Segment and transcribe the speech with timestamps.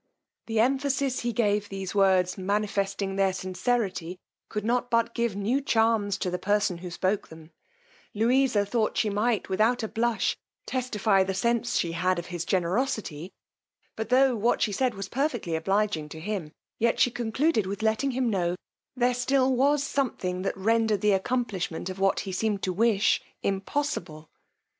[0.47, 4.17] The emphasis he gave these words manifesting their sincerity,
[4.49, 7.51] could not but give new charms to the person who spoke them:
[8.15, 10.35] Louisa thought she might, without a blush,
[10.65, 13.31] testify the sense she had of his generosity;
[13.95, 18.09] but tho' what she said was perfectly obliging to him, yet she concluded with letting
[18.09, 18.55] him know,
[18.95, 24.31] there still was something that rendered the accomplishment of what he seemed to wish impossible.